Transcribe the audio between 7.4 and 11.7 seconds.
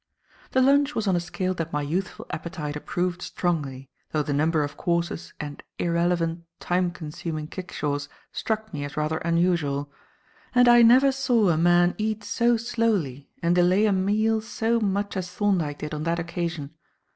kickshaws struck me as rather unusual. And I never saw a